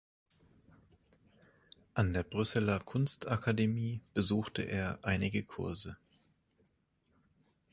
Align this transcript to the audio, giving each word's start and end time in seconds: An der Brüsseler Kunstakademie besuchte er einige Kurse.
An 1.93 2.11
der 2.11 2.23
Brüsseler 2.23 2.79
Kunstakademie 2.79 4.01
besuchte 4.15 4.63
er 4.63 4.97
einige 5.03 5.43
Kurse. 5.43 5.95